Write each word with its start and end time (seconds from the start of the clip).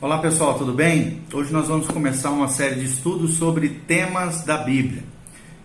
Olá 0.00 0.18
pessoal, 0.18 0.58
tudo 0.58 0.72
bem? 0.72 1.20
Hoje 1.32 1.52
nós 1.52 1.68
vamos 1.68 1.86
começar 1.86 2.30
uma 2.30 2.48
série 2.48 2.74
de 2.74 2.84
estudos 2.84 3.34
sobre 3.34 3.68
temas 3.68 4.44
da 4.44 4.58
Bíblia. 4.58 5.04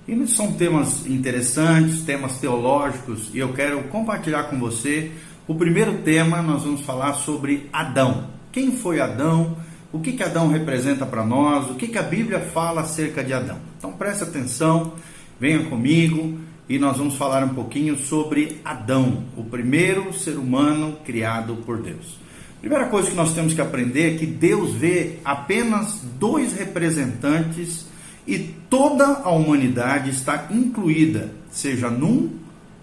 E 0.08 0.28
são 0.28 0.54
temas 0.54 1.06
interessantes, 1.08 2.04
temas 2.04 2.38
teológicos, 2.38 3.32
e 3.34 3.40
eu 3.40 3.52
quero 3.54 3.84
compartilhar 3.86 4.44
com 4.44 4.60
você 4.60 5.12
o 5.48 5.56
primeiro 5.56 6.04
tema. 6.04 6.44
Nós 6.44 6.64
vamos 6.64 6.82
falar 6.82 7.16
sobre 7.16 7.68
Adão. 7.74 8.28
Quem 8.52 8.72
foi 8.72 9.02
Adão? 9.02 9.58
O 9.92 10.00
que, 10.00 10.12
que 10.12 10.24
Adão 10.24 10.48
representa 10.48 11.08
para 11.08 11.26
nós? 11.26 11.70
O 11.72 11.74
que, 11.74 11.88
que 11.88 11.98
a 11.98 12.04
Bíblia 12.04 12.40
fala 12.40 12.82
acerca 12.82 13.24
de 13.24 13.34
Adão? 13.34 13.58
Então 13.80 13.94
preste 13.94 14.24
atenção, 14.24 14.94
venha 15.40 15.66
comigo 15.66 16.40
e 16.70 16.78
nós 16.78 16.98
vamos 16.98 17.16
falar 17.16 17.44
um 17.44 17.56
pouquinho 17.56 17.98
sobre 17.98 18.62
Adão, 18.64 19.24
o 19.36 19.44
primeiro 19.44 20.14
ser 20.14 20.38
humano 20.38 20.98
criado 21.04 21.56
por 21.66 21.82
Deus. 21.82 22.29
Primeira 22.60 22.88
coisa 22.88 23.10
que 23.10 23.16
nós 23.16 23.34
temos 23.34 23.54
que 23.54 23.62
aprender 23.62 24.16
é 24.16 24.18
que 24.18 24.26
Deus 24.26 24.74
vê 24.74 25.20
apenas 25.24 26.02
dois 26.20 26.54
representantes 26.54 27.86
e 28.28 28.38
toda 28.70 29.06
a 29.24 29.30
humanidade 29.32 30.10
está 30.10 30.48
incluída, 30.52 31.32
seja 31.50 31.90
num 31.90 32.32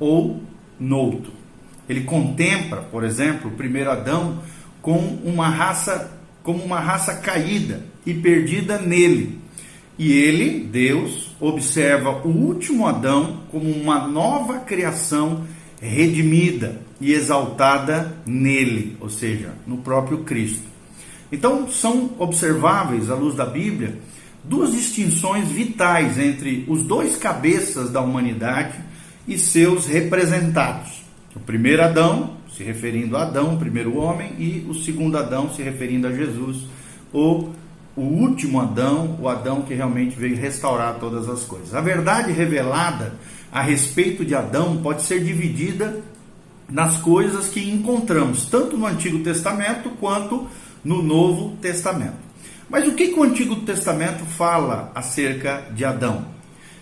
ou 0.01 0.43
no 0.81 0.97
outro. 0.97 1.33
Ele 1.89 2.03
contempla, 2.03 2.79
por 2.91 3.05
exemplo, 3.05 3.51
o 3.51 3.55
primeiro 3.55 3.91
Adão 3.91 4.43
com 4.81 4.99
uma 5.25 5.49
raça 5.49 6.13
como 6.43 6.65
uma 6.65 6.79
raça 6.79 7.17
caída 7.17 7.85
e 8.07 8.15
perdida 8.15 8.79
nele. 8.79 9.39
E 9.99 10.13
ele, 10.13 10.61
Deus, 10.61 11.35
observa 11.41 12.11
o 12.25 12.29
último 12.29 12.87
Adão 12.87 13.41
como 13.51 13.69
uma 13.69 14.07
nova 14.07 14.61
criação 14.61 15.45
redimida 15.81 16.81
e 17.01 17.13
exaltada 17.13 18.17
nele, 18.25 18.97
ou 19.01 19.11
seja, 19.11 19.53
no 19.67 19.79
próprio 19.79 20.19
Cristo. 20.19 20.65
Então, 21.31 21.69
são 21.69 22.11
observáveis, 22.19 23.11
à 23.11 23.15
luz 23.15 23.35
da 23.35 23.45
Bíblia, 23.45 23.99
duas 24.43 24.73
distinções 24.73 25.49
vitais 25.49 26.19
entre 26.19 26.65
os 26.69 26.83
dois 26.83 27.17
cabeças 27.17 27.91
da 27.91 28.01
humanidade 28.01 28.79
e 29.27 29.37
seus 29.37 29.87
representados. 29.87 31.05
O 31.35 31.41
primeiro 31.41 31.83
Adão, 31.83 32.37
se 32.57 32.63
referindo 32.63 33.17
a 33.17 33.23
Adão, 33.23 33.55
o 33.55 33.59
primeiro 33.59 33.97
homem, 33.97 34.33
e 34.39 34.65
o 34.69 34.75
segundo 34.75 35.19
Adão, 35.19 35.53
se 35.53 35.63
referindo 35.63 36.07
a 36.07 36.13
Jesus, 36.13 36.59
ou 37.13 37.53
o 37.97 38.03
último 38.03 38.61
Adão, 38.61 39.17
o 39.21 39.29
Adão 39.29 39.63
que 39.63 39.73
realmente 39.73 40.15
veio 40.17 40.37
restaurar 40.37 40.99
todas 41.01 41.29
as 41.29 41.45
coisas. 41.45 41.75
A 41.75 41.81
verdade 41.81 42.31
revelada 42.31 43.15
a 43.51 43.63
respeito 43.63 44.25
de 44.25 44.35
Adão 44.35 44.77
pode 44.83 45.03
ser 45.03 45.25
dividida 45.25 46.03
nas 46.69 46.99
coisas 46.99 47.49
que 47.49 47.71
encontramos, 47.71 48.47
tanto 48.47 48.77
no 48.77 48.87
Antigo 48.87 49.21
Testamento 49.21 49.91
quanto 49.99 50.47
no 50.85 51.03
Novo 51.03 51.57
Testamento. 51.57 52.27
Mas 52.69 52.87
o 52.87 52.93
que, 52.93 53.09
que 53.09 53.19
o 53.19 53.23
Antigo 53.23 53.57
Testamento 53.57 54.25
fala 54.25 54.91
acerca 54.95 55.67
de 55.73 55.85
Adão? 55.85 56.27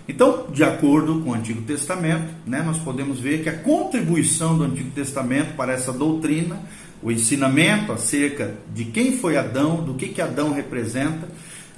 Então, 0.09 0.47
de 0.53 0.63
acordo 0.65 1.21
com 1.21 1.31
o 1.31 1.35
Antigo 1.35 1.63
Testamento, 1.63 2.35
né, 2.47 2.63
nós 2.63 2.79
podemos 2.79 3.19
ver 3.19 3.43
que 3.43 3.49
a 3.49 3.59
contribuição 3.59 4.57
do 4.57 4.65
Antigo 4.65 4.91
Testamento 4.91 5.55
para 5.57 5.73
essa 5.73 5.93
doutrina, 5.93 6.59
o 7.05 7.13
ensinamento 7.13 7.93
acerca 7.93 8.55
de 8.73 8.87
quem 8.87 9.19
foi 9.19 9.37
Adão, 9.37 9.85
do 9.85 9.93
que, 9.93 10.09
que 10.09 10.23
Adão 10.23 10.55
representa, 10.55 11.29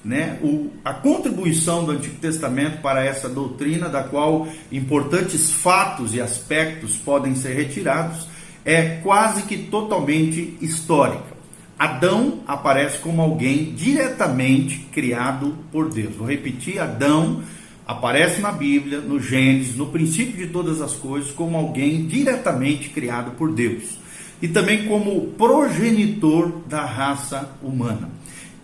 né, 0.05 0.38
o, 0.41 0.70
a 0.84 0.94
contribuição 0.94 1.84
do 1.84 1.91
Antigo 1.91 2.14
Testamento 2.20 2.80
para 2.80 3.05
essa 3.05 3.28
doutrina, 3.28 3.88
da 3.88 4.04
qual 4.04 4.47
importantes 4.70 5.50
fatos 5.50 6.14
e 6.14 6.20
aspectos 6.20 6.97
podem 6.97 7.34
ser 7.34 7.54
retirados, 7.54 8.28
é 8.64 9.00
quase 9.02 9.42
que 9.42 9.58
totalmente 9.58 10.56
histórica. 10.60 11.34
Adão 11.77 12.41
aparece 12.47 12.98
como 12.98 13.20
alguém 13.20 13.74
diretamente 13.74 14.78
criado 14.92 15.56
por 15.72 15.92
Deus. 15.92 16.14
Vou 16.14 16.28
repetir: 16.28 16.78
Adão 16.78 17.42
aparece 17.84 18.41
na 18.41 18.52
Bíblia, 18.52 19.00
no 19.00 19.20
Gênesis, 19.20 19.77
no 19.77 19.86
princípio 19.86 20.37
de 20.37 20.53
todas 20.53 20.81
as 20.81 20.93
coisas, 20.94 21.32
como 21.32 21.56
alguém 21.56 22.06
diretamente 22.06 22.91
criado 22.91 23.32
por 23.32 23.53
Deus 23.53 24.06
e 24.41 24.48
também 24.48 24.86
como 24.86 25.28
progenitor 25.32 26.60
da 26.66 26.84
raça 26.84 27.50
humana 27.62 28.10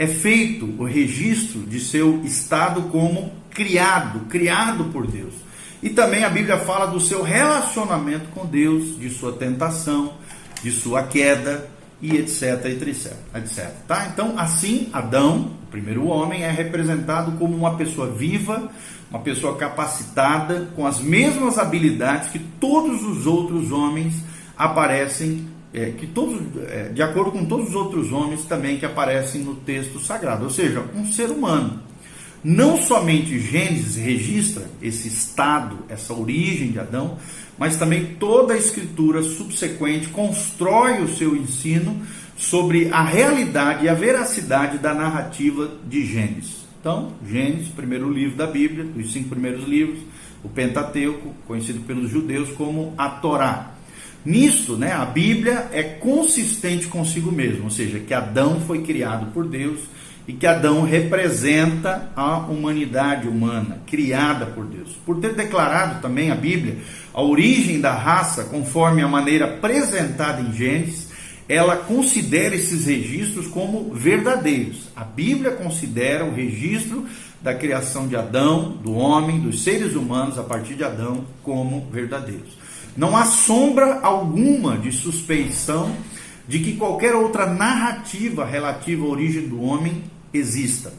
é 0.02 0.06
feito 0.06 0.66
o 0.78 0.84
registro 0.84 1.60
de 1.60 1.78
seu 1.78 2.22
estado 2.24 2.82
como 2.90 3.32
criado, 3.50 4.26
criado 4.28 4.84
por 4.86 5.06
Deus. 5.06 5.34
E 5.82 5.90
também 5.90 6.24
a 6.24 6.28
Bíblia 6.28 6.58
fala 6.58 6.86
do 6.86 7.00
seu 7.00 7.22
relacionamento 7.22 8.26
com 8.34 8.44
Deus, 8.44 8.98
de 8.98 9.10
sua 9.10 9.32
tentação, 9.32 10.14
de 10.62 10.72
sua 10.72 11.04
queda 11.04 11.68
e 12.00 12.16
etc, 12.16 12.64
etc, 12.66 13.12
etc. 13.36 13.70
Tá? 13.86 14.08
Então, 14.12 14.38
assim, 14.38 14.88
Adão, 14.92 15.52
o 15.62 15.70
primeiro 15.70 16.06
homem, 16.06 16.42
é 16.42 16.50
representado 16.50 17.32
como 17.38 17.56
uma 17.56 17.76
pessoa 17.76 18.10
viva, 18.10 18.70
uma 19.08 19.20
pessoa 19.20 19.56
capacitada, 19.56 20.68
com 20.74 20.84
as 20.84 21.00
mesmas 21.00 21.58
habilidades 21.58 22.30
que 22.30 22.38
todos 22.38 23.04
os 23.04 23.26
outros 23.26 23.70
homens 23.70 24.14
aparecem 24.56 25.46
é, 25.72 25.90
que 25.90 26.06
todos, 26.06 26.40
é, 26.68 26.90
de 26.90 27.02
acordo 27.02 27.32
com 27.32 27.44
todos 27.44 27.70
os 27.70 27.74
outros 27.74 28.12
homens 28.12 28.44
também 28.44 28.78
que 28.78 28.84
aparecem 28.84 29.42
no 29.42 29.54
texto 29.54 29.98
sagrado, 29.98 30.44
ou 30.44 30.50
seja, 30.50 30.84
um 30.94 31.10
ser 31.10 31.30
humano. 31.30 31.80
Não 32.44 32.76
somente 32.82 33.38
Gênesis 33.38 33.96
registra 33.96 34.64
esse 34.82 35.06
estado, 35.08 35.78
essa 35.88 36.12
origem 36.12 36.72
de 36.72 36.80
Adão, 36.80 37.16
mas 37.56 37.76
também 37.76 38.16
toda 38.18 38.54
a 38.54 38.58
escritura 38.58 39.22
subsequente 39.22 40.08
constrói 40.08 41.00
o 41.02 41.08
seu 41.08 41.36
ensino 41.36 42.02
sobre 42.36 42.88
a 42.90 43.02
realidade 43.02 43.84
e 43.84 43.88
a 43.88 43.94
veracidade 43.94 44.78
da 44.78 44.92
narrativa 44.92 45.70
de 45.88 46.04
Gênesis. 46.04 46.62
Então, 46.80 47.12
Gênesis, 47.24 47.68
primeiro 47.68 48.10
livro 48.10 48.36
da 48.36 48.46
Bíblia, 48.46 48.84
dos 48.84 49.12
cinco 49.12 49.28
primeiros 49.28 49.64
livros, 49.68 50.00
o 50.42 50.48
Pentateuco, 50.48 51.32
conhecido 51.46 51.80
pelos 51.86 52.10
judeus 52.10 52.50
como 52.50 52.92
a 52.98 53.08
Torá. 53.08 53.74
Nisso, 54.24 54.76
né, 54.76 54.92
a 54.92 55.04
Bíblia 55.04 55.68
é 55.72 55.82
consistente 55.82 56.86
consigo 56.86 57.32
mesmo, 57.32 57.64
ou 57.64 57.70
seja, 57.70 57.98
que 57.98 58.14
Adão 58.14 58.60
foi 58.60 58.82
criado 58.82 59.32
por 59.32 59.48
Deus 59.48 59.80
e 60.26 60.32
que 60.32 60.46
Adão 60.46 60.82
representa 60.82 62.12
a 62.14 62.38
humanidade 62.38 63.26
humana, 63.26 63.80
criada 63.86 64.46
por 64.46 64.64
Deus. 64.64 64.90
Por 65.04 65.18
ter 65.18 65.34
declarado 65.34 66.00
também 66.00 66.30
a 66.30 66.36
Bíblia 66.36 66.78
a 67.12 67.20
origem 67.20 67.80
da 67.80 67.92
raça 67.92 68.44
conforme 68.44 69.02
a 69.02 69.08
maneira 69.08 69.46
apresentada 69.46 70.40
em 70.40 70.52
Gênesis, 70.52 71.10
ela 71.48 71.76
considera 71.76 72.54
esses 72.54 72.86
registros 72.86 73.48
como 73.48 73.92
verdadeiros. 73.92 74.88
A 74.94 75.04
Bíblia 75.04 75.50
considera 75.50 76.24
o 76.24 76.32
registro 76.32 77.04
da 77.42 77.52
criação 77.52 78.06
de 78.06 78.14
Adão, 78.14 78.78
do 78.82 78.92
homem, 78.94 79.40
dos 79.40 79.64
seres 79.64 79.94
humanos 79.94 80.38
a 80.38 80.44
partir 80.44 80.74
de 80.74 80.84
Adão 80.84 81.24
como 81.42 81.88
verdadeiros. 81.90 82.61
Não 82.96 83.16
há 83.16 83.24
sombra 83.24 84.00
alguma 84.00 84.76
de 84.76 84.92
suspeição 84.92 85.94
de 86.46 86.58
que 86.58 86.76
qualquer 86.76 87.14
outra 87.14 87.46
narrativa 87.46 88.44
relativa 88.44 89.04
à 89.04 89.08
origem 89.08 89.48
do 89.48 89.62
homem 89.62 90.04
exista. 90.32 90.92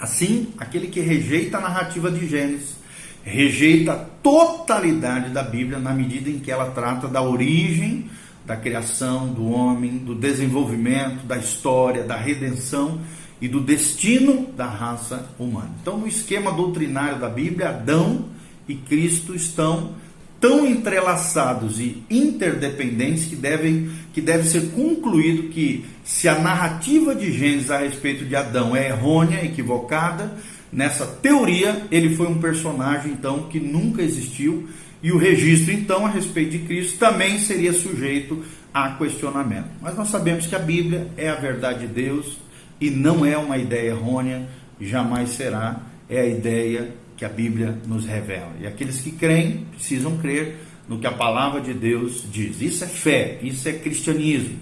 Assim, 0.00 0.48
aquele 0.58 0.88
que 0.88 1.00
rejeita 1.00 1.58
a 1.58 1.60
narrativa 1.60 2.10
de 2.10 2.26
Gênesis, 2.26 2.76
rejeita 3.22 3.92
a 3.92 3.96
totalidade 3.96 5.30
da 5.30 5.42
Bíblia 5.42 5.78
na 5.78 5.92
medida 5.92 6.28
em 6.28 6.38
que 6.38 6.50
ela 6.50 6.70
trata 6.70 7.06
da 7.06 7.22
origem, 7.22 8.10
da 8.44 8.56
criação 8.56 9.28
do 9.28 9.48
homem, 9.50 9.98
do 9.98 10.14
desenvolvimento, 10.14 11.24
da 11.24 11.36
história, 11.36 12.02
da 12.02 12.16
redenção 12.16 13.00
e 13.40 13.48
do 13.48 13.60
destino 13.60 14.48
da 14.56 14.66
raça 14.66 15.28
humana. 15.38 15.70
Então, 15.80 15.96
no 15.96 16.06
esquema 16.06 16.52
doutrinário 16.52 17.18
da 17.18 17.28
Bíblia, 17.28 17.70
Adão 17.70 18.26
e 18.68 18.74
Cristo 18.74 19.34
estão 19.34 19.94
tão 20.44 20.66
entrelaçados 20.66 21.80
e 21.80 22.04
interdependentes 22.10 23.24
que 23.24 23.34
devem 23.34 23.90
que 24.12 24.20
deve 24.20 24.46
ser 24.46 24.72
concluído 24.72 25.48
que 25.48 25.86
se 26.04 26.28
a 26.28 26.38
narrativa 26.38 27.14
de 27.14 27.32
Gênesis 27.32 27.70
a 27.70 27.78
respeito 27.78 28.26
de 28.26 28.36
Adão 28.36 28.76
é 28.76 28.88
errônea, 28.88 29.42
equivocada, 29.42 30.36
nessa 30.70 31.06
teoria 31.06 31.86
ele 31.90 32.14
foi 32.14 32.26
um 32.26 32.42
personagem 32.42 33.12
então 33.12 33.44
que 33.44 33.58
nunca 33.58 34.02
existiu 34.02 34.68
e 35.02 35.10
o 35.10 35.16
registro 35.16 35.72
então 35.72 36.04
a 36.04 36.10
respeito 36.10 36.50
de 36.50 36.58
Cristo 36.58 36.98
também 36.98 37.38
seria 37.38 37.72
sujeito 37.72 38.44
a 38.74 38.90
questionamento. 38.98 39.70
Mas 39.80 39.96
nós 39.96 40.10
sabemos 40.10 40.46
que 40.46 40.54
a 40.54 40.58
Bíblia 40.58 41.08
é 41.16 41.30
a 41.30 41.36
verdade 41.36 41.86
de 41.86 41.94
Deus 41.94 42.36
e 42.78 42.90
não 42.90 43.24
é 43.24 43.38
uma 43.38 43.56
ideia 43.56 43.92
errônea, 43.92 44.46
jamais 44.78 45.30
será, 45.30 45.80
é 46.06 46.20
a 46.20 46.26
ideia 46.26 46.90
que 47.16 47.24
a 47.24 47.28
Bíblia 47.28 47.78
nos 47.86 48.04
revela. 48.04 48.52
E 48.60 48.66
aqueles 48.66 49.00
que 49.00 49.10
creem 49.10 49.66
precisam 49.72 50.16
crer 50.18 50.56
no 50.88 50.98
que 50.98 51.06
a 51.06 51.12
palavra 51.12 51.60
de 51.60 51.72
Deus 51.72 52.24
diz. 52.30 52.60
Isso 52.60 52.84
é 52.84 52.86
fé, 52.86 53.38
isso 53.42 53.68
é 53.68 53.72
cristianismo. 53.72 54.58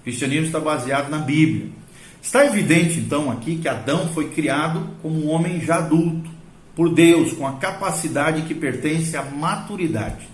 O 0.00 0.04
cristianismo 0.04 0.46
está 0.46 0.60
baseado 0.60 1.08
na 1.08 1.18
Bíblia. 1.18 1.68
Está 2.20 2.46
evidente 2.46 3.00
então 3.00 3.30
aqui 3.30 3.56
que 3.56 3.68
Adão 3.68 4.08
foi 4.08 4.30
criado 4.30 4.90
como 5.02 5.24
um 5.24 5.30
homem 5.30 5.60
já 5.60 5.76
adulto, 5.76 6.30
por 6.74 6.88
Deus, 6.94 7.32
com 7.32 7.46
a 7.46 7.54
capacidade 7.54 8.42
que 8.42 8.54
pertence 8.54 9.16
à 9.16 9.22
maturidade. 9.22 10.28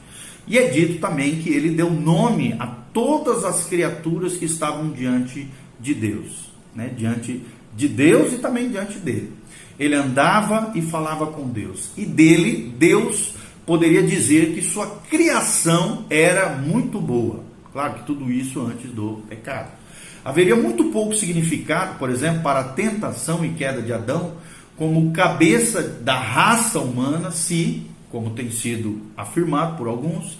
E 0.46 0.56
é 0.56 0.68
dito 0.68 1.00
também 1.00 1.36
que 1.36 1.50
ele 1.50 1.70
deu 1.70 1.90
nome 1.90 2.54
a 2.58 2.66
todas 2.66 3.44
as 3.44 3.64
criaturas 3.64 4.36
que 4.36 4.44
estavam 4.44 4.90
diante 4.90 5.48
de 5.80 5.94
Deus. 5.94 6.50
Né, 6.78 6.92
diante 6.96 7.42
de 7.76 7.88
Deus 7.88 8.32
e 8.32 8.38
também 8.38 8.70
diante 8.70 8.98
dele. 9.00 9.32
Ele 9.78 9.96
andava 9.96 10.70
e 10.76 10.80
falava 10.80 11.26
com 11.26 11.48
Deus. 11.48 11.90
E 11.96 12.06
dele, 12.06 12.72
Deus 12.78 13.34
poderia 13.66 14.02
dizer 14.02 14.54
que 14.54 14.62
sua 14.62 14.86
criação 15.10 16.04
era 16.08 16.50
muito 16.50 17.00
boa. 17.00 17.40
Claro 17.72 17.94
que 17.94 18.04
tudo 18.04 18.30
isso 18.30 18.60
antes 18.60 18.90
do 18.92 19.22
pecado. 19.28 19.72
Haveria 20.24 20.54
muito 20.54 20.84
pouco 20.86 21.14
significado, 21.14 21.98
por 21.98 22.10
exemplo, 22.10 22.42
para 22.42 22.60
a 22.60 22.64
tentação 22.64 23.44
e 23.44 23.50
queda 23.50 23.82
de 23.82 23.92
Adão, 23.92 24.34
como 24.76 25.12
cabeça 25.12 25.82
da 25.82 26.18
raça 26.18 26.78
humana, 26.78 27.32
se, 27.32 27.82
como 28.10 28.30
tem 28.30 28.50
sido 28.50 29.00
afirmado 29.16 29.76
por 29.76 29.88
alguns, 29.88 30.38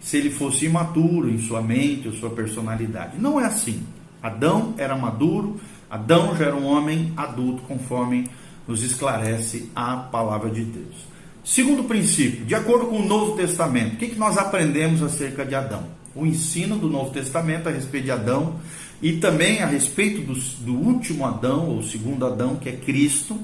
se 0.00 0.16
ele 0.16 0.30
fosse 0.30 0.66
imaturo 0.66 1.28
em 1.28 1.38
sua 1.38 1.60
mente 1.60 2.08
ou 2.08 2.14
sua 2.14 2.30
personalidade. 2.30 3.18
Não 3.18 3.40
é 3.40 3.44
assim. 3.44 3.82
Adão 4.22 4.74
era 4.76 4.96
maduro, 4.96 5.60
Adão 5.90 6.36
já 6.36 6.46
era 6.46 6.56
um 6.56 6.66
homem 6.66 7.12
adulto, 7.16 7.62
conforme 7.62 8.30
nos 8.66 8.82
esclarece 8.82 9.70
a 9.74 9.96
palavra 9.96 10.48
de 10.48 10.62
Deus. 10.62 11.10
Segundo 11.44 11.84
princípio, 11.84 12.44
de 12.44 12.54
acordo 12.54 12.86
com 12.86 13.00
o 13.00 13.04
Novo 13.04 13.36
Testamento, 13.36 13.94
o 13.94 13.96
que, 13.96 14.08
que 14.08 14.18
nós 14.18 14.38
aprendemos 14.38 15.02
acerca 15.02 15.44
de 15.44 15.54
Adão? 15.54 15.84
O 16.14 16.24
ensino 16.24 16.76
do 16.76 16.88
Novo 16.88 17.10
Testamento 17.10 17.68
a 17.68 17.72
respeito 17.72 18.04
de 18.04 18.10
Adão 18.12 18.60
e 19.02 19.14
também 19.14 19.60
a 19.60 19.66
respeito 19.66 20.20
do, 20.20 20.34
do 20.64 20.74
último 20.74 21.26
Adão, 21.26 21.70
ou 21.70 21.82
segundo 21.82 22.24
Adão, 22.24 22.56
que 22.56 22.68
é 22.68 22.72
Cristo, 22.72 23.36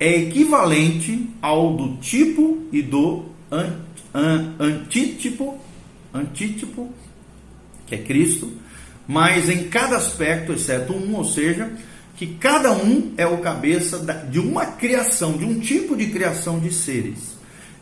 é 0.00 0.16
equivalente 0.22 1.28
ao 1.40 1.76
do 1.76 1.96
tipo 1.98 2.66
e 2.72 2.82
do 2.82 3.26
an, 3.50 3.76
an, 4.12 4.54
antítipo, 4.58 5.58
antítipo, 6.12 6.90
que 7.86 7.94
é 7.94 7.98
Cristo, 7.98 8.50
mas 9.06 9.48
em 9.48 9.68
cada 9.68 9.96
aspecto, 9.96 10.52
exceto 10.52 10.92
um, 10.92 11.14
ou 11.14 11.24
seja, 11.24 11.70
que 12.16 12.26
cada 12.34 12.72
um 12.72 13.12
é 13.16 13.26
o 13.26 13.38
cabeça 13.38 13.98
de 14.30 14.38
uma 14.38 14.66
criação, 14.66 15.32
de 15.32 15.44
um 15.44 15.58
tipo 15.58 15.96
de 15.96 16.08
criação 16.08 16.58
de 16.58 16.72
seres 16.72 17.32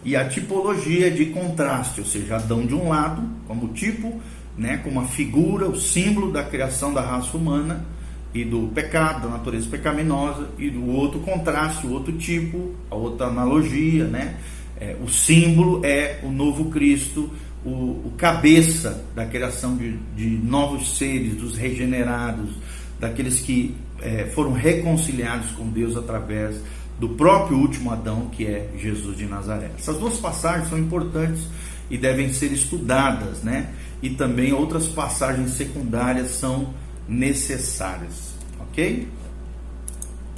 e 0.05 0.17
a 0.17 0.25
tipologia 0.27 1.11
de 1.11 1.27
contraste, 1.27 2.01
ou 2.01 2.07
seja, 2.07 2.37
Adão 2.37 2.67
de 2.67 2.75
um 2.75 2.89
lado, 2.89 3.23
como 3.47 3.69
tipo, 3.69 4.21
né, 4.57 4.79
como 4.79 5.01
a 5.01 5.05
figura, 5.05 5.69
o 5.69 5.79
símbolo 5.79 6.33
da 6.33 6.43
criação 6.43 6.93
da 6.93 7.01
raça 7.01 7.37
humana 7.37 7.85
e 8.33 8.45
do 8.45 8.69
pecado, 8.69 9.23
da 9.23 9.29
natureza 9.29 9.69
pecaminosa, 9.69 10.49
e 10.59 10.71
do 10.71 10.87
outro 10.87 11.21
contraste, 11.21 11.87
o 11.87 11.93
outro 11.93 12.13
tipo, 12.17 12.75
a 12.91 12.95
outra 12.95 13.27
analogia, 13.27 14.05
né? 14.05 14.37
É, 14.81 14.97
o 15.03 15.09
símbolo 15.09 15.85
é 15.85 16.21
o 16.23 16.31
novo 16.31 16.71
Cristo, 16.71 17.29
o, 17.65 17.69
o 17.69 18.13
cabeça 18.17 19.05
da 19.15 19.27
criação 19.27 19.77
de, 19.77 19.99
de, 20.17 20.27
novos 20.27 20.97
seres, 20.97 21.35
dos 21.35 21.57
regenerados, 21.57 22.51
daqueles 22.99 23.41
que 23.41 23.75
é, 24.03 24.27
foram 24.27 24.53
reconciliados 24.53 25.51
com 25.53 25.69
Deus 25.69 25.97
através 25.97 26.61
do 26.99 27.11
próprio 27.11 27.57
último 27.57 27.91
Adão, 27.91 28.29
que 28.29 28.47
é 28.47 28.71
Jesus 28.77 29.17
de 29.17 29.27
Nazaré. 29.27 29.71
Essas 29.79 29.97
duas 29.99 30.19
passagens 30.19 30.69
são 30.69 30.79
importantes 30.79 31.47
e 31.89 31.97
devem 31.97 32.33
ser 32.33 32.53
estudadas, 32.53 33.43
né? 33.43 33.75
E 34.03 34.11
também 34.11 34.53
outras 34.53 34.87
passagens 34.87 35.53
secundárias 35.53 36.31
são 36.33 36.75
necessárias, 37.09 38.35
ok? 38.61 39.09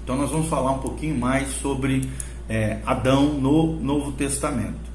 Então 0.02 0.16
nós 0.16 0.30
vamos 0.30 0.48
falar 0.48 0.72
um 0.72 0.78
pouquinho 0.78 1.16
mais 1.18 1.48
sobre 1.48 2.08
é, 2.48 2.78
Adão 2.86 3.34
no 3.34 3.78
Novo 3.80 4.12
Testamento. 4.12 4.90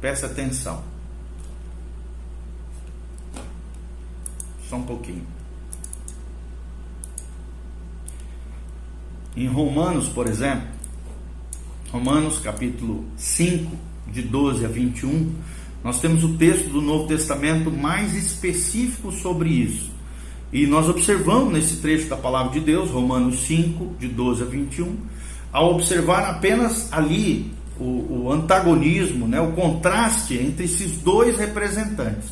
Presta 0.00 0.26
atenção. 0.26 0.82
Só 4.68 4.76
um 4.76 4.82
pouquinho. 4.82 5.26
Em 9.38 9.46
Romanos, 9.46 10.08
por 10.08 10.26
exemplo, 10.26 10.66
Romanos 11.92 12.40
capítulo 12.40 13.04
5, 13.16 13.70
de 14.12 14.20
12 14.20 14.64
a 14.64 14.68
21, 14.68 15.32
nós 15.84 16.00
temos 16.00 16.24
o 16.24 16.36
texto 16.36 16.68
do 16.70 16.82
Novo 16.82 17.06
Testamento 17.06 17.70
mais 17.70 18.16
específico 18.16 19.12
sobre 19.12 19.48
isso. 19.50 19.92
E 20.52 20.66
nós 20.66 20.88
observamos 20.88 21.52
nesse 21.52 21.76
trecho 21.76 22.08
da 22.08 22.16
palavra 22.16 22.50
de 22.50 22.58
Deus, 22.58 22.90
Romanos 22.90 23.38
5, 23.46 23.94
de 24.00 24.08
12 24.08 24.42
a 24.42 24.46
21, 24.46 24.96
ao 25.52 25.72
observar 25.72 26.28
apenas 26.28 26.92
ali 26.92 27.52
o, 27.78 28.24
o 28.24 28.32
antagonismo, 28.32 29.28
né, 29.28 29.40
o 29.40 29.52
contraste 29.52 30.34
entre 30.34 30.64
esses 30.64 30.96
dois 30.96 31.38
representantes. 31.38 32.30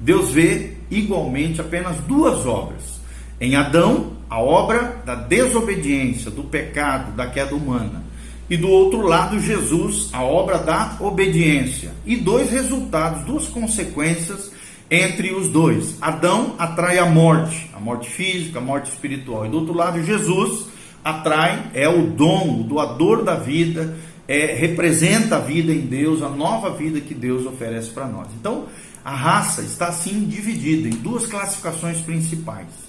Deus 0.00 0.30
vê 0.30 0.78
igualmente 0.90 1.60
apenas 1.60 1.98
duas 2.06 2.46
obras. 2.46 3.02
Em 3.38 3.54
Adão, 3.54 4.16
a 4.28 4.40
obra 4.40 5.02
da 5.04 5.14
desobediência, 5.14 6.30
do 6.30 6.44
pecado, 6.44 7.12
da 7.12 7.26
queda 7.26 7.54
humana 7.54 8.08
e 8.50 8.56
do 8.56 8.68
outro 8.68 9.02
lado 9.02 9.38
Jesus, 9.38 10.08
a 10.12 10.22
obra 10.22 10.58
da 10.58 10.96
obediência. 11.00 11.92
E 12.06 12.16
dois 12.16 12.50
resultados, 12.50 13.24
duas 13.24 13.46
consequências 13.46 14.50
entre 14.90 15.34
os 15.34 15.48
dois. 15.48 15.96
Adão 16.00 16.54
atrai 16.58 16.98
a 16.98 17.04
morte, 17.04 17.70
a 17.74 17.80
morte 17.80 18.08
física, 18.08 18.58
a 18.58 18.62
morte 18.62 18.90
espiritual. 18.90 19.44
E 19.44 19.50
do 19.50 19.58
outro 19.58 19.74
lado 19.74 20.02
Jesus 20.02 20.66
atrai 21.04 21.70
é 21.74 21.88
o 21.88 22.06
dom, 22.06 22.60
o 22.60 22.64
doador 22.64 23.22
da 23.22 23.34
vida, 23.34 23.96
é, 24.26 24.54
representa 24.54 25.36
a 25.36 25.40
vida 25.40 25.72
em 25.72 25.80
Deus, 25.80 26.22
a 26.22 26.28
nova 26.28 26.70
vida 26.70 27.00
que 27.00 27.14
Deus 27.14 27.46
oferece 27.46 27.90
para 27.90 28.06
nós. 28.06 28.28
Então, 28.40 28.64
a 29.04 29.14
raça 29.14 29.62
está 29.62 29.88
assim 29.88 30.24
dividida 30.24 30.88
em 30.88 30.92
duas 30.92 31.26
classificações 31.26 32.00
principais 32.00 32.87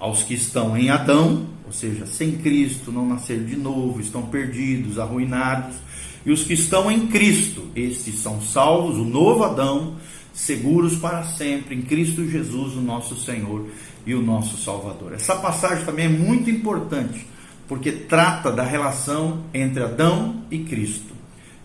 aos 0.00 0.22
que 0.22 0.32
estão 0.32 0.76
em 0.76 0.88
Adão, 0.88 1.46
ou 1.66 1.72
seja, 1.72 2.06
sem 2.06 2.32
Cristo, 2.32 2.90
não 2.90 3.06
nasceram 3.06 3.44
de 3.44 3.54
novo, 3.54 4.00
estão 4.00 4.22
perdidos, 4.22 4.98
arruinados, 4.98 5.76
e 6.24 6.32
os 6.32 6.42
que 6.42 6.54
estão 6.54 6.90
em 6.90 7.06
Cristo, 7.06 7.68
estes 7.76 8.18
são 8.18 8.40
salvos, 8.40 8.96
o 8.96 9.04
novo 9.04 9.44
Adão, 9.44 9.96
seguros 10.32 10.96
para 10.96 11.22
sempre 11.24 11.74
em 11.74 11.82
Cristo 11.82 12.26
Jesus, 12.26 12.74
o 12.74 12.80
nosso 12.80 13.14
Senhor 13.20 13.68
e 14.06 14.14
o 14.14 14.22
nosso 14.22 14.56
Salvador. 14.56 15.12
Essa 15.12 15.36
passagem 15.36 15.84
também 15.84 16.06
é 16.06 16.08
muito 16.08 16.50
importante, 16.50 17.26
porque 17.68 17.92
trata 17.92 18.50
da 18.50 18.64
relação 18.64 19.44
entre 19.52 19.82
Adão 19.82 20.42
e 20.50 20.60
Cristo. 20.60 21.14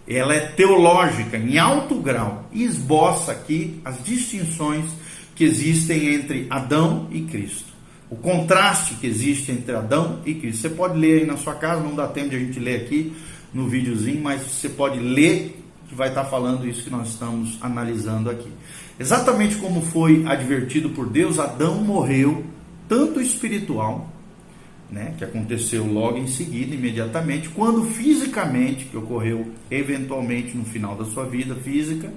Ela 0.08 0.36
é 0.36 0.40
teológica 0.40 1.38
em 1.38 1.58
alto 1.58 1.96
grau 1.96 2.48
e 2.52 2.64
esboça 2.64 3.32
aqui 3.32 3.80
as 3.84 4.04
distinções 4.04 4.86
que 5.34 5.44
existem 5.44 6.14
entre 6.14 6.48
Adão 6.50 7.08
e 7.12 7.22
Cristo 7.22 7.75
o 8.10 8.16
contraste 8.16 8.96
que 8.96 9.08
existe 9.08 9.52
entre 9.52 9.76
Adão 9.76 10.20
e 10.26 10.36
Cristo. 10.36 10.62
Você 10.62 10.70
pode 10.70 10.98
ler 10.98 11.22
aí 11.22 11.26
na 11.26 11.38
sua 11.38 11.56
casa, 11.56 11.82
não 11.82 11.96
dá 11.96 12.08
tempo 12.08 12.30
de 12.30 12.36
a 12.36 12.40
gente 12.40 12.60
ler 12.60 12.82
aqui 12.82 13.14
no 13.54 13.68
videozinho, 13.68 14.22
mas 14.22 14.42
você 14.42 14.70
pode 14.70 15.00
ler 15.00 15.62
que 15.88 15.96
vai 15.96 16.10
estar 16.10 16.26
falando 16.26 16.68
isso 16.68 16.84
que 16.84 16.90
nós 16.90 17.10
estamos 17.10 17.58
analisando 17.62 18.30
aqui. 18.30 18.50
Exatamente 19.00 19.56
como 19.58 19.82
foi 19.82 20.26
advertido 20.26 20.90
por 20.90 21.08
Deus, 21.08 21.40
Adão 21.40 21.76
morreu 21.84 22.44
tanto 22.88 23.20
espiritual, 23.20 24.10
né, 24.90 25.16
que 25.18 25.24
aconteceu 25.24 25.86
logo 25.86 26.18
em 26.18 26.28
seguida, 26.28 26.76
imediatamente, 26.76 27.50
quando 27.50 27.84
fisicamente, 27.86 28.86
que 28.86 28.96
ocorreu 28.96 29.48
eventualmente 29.70 30.56
no 30.56 30.64
final 30.64 30.96
da 30.96 31.06
sua 31.06 31.26
vida 31.26 31.56
física, 31.56 32.12